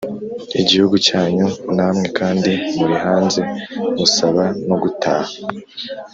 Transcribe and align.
igihugu 0.61 0.95
cyanyu 1.07 1.47
namwe 1.75 2.05
kandi 2.17 2.51
muri 2.77 2.95
hanze 3.05 3.41
musaba 3.97 4.43
no 4.67 4.75
gutaha, 4.83 5.33